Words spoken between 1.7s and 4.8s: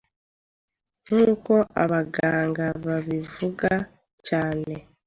abaganga babivuga cyane